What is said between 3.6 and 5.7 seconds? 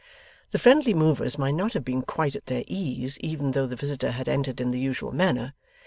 the visitor had entered in the usual manner.